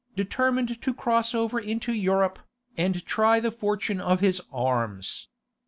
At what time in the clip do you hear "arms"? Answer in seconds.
4.51-5.27